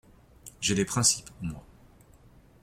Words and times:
J’ai 0.61 0.73
des 0.73 0.83
principes, 0.83 1.29
moi! 1.43 1.63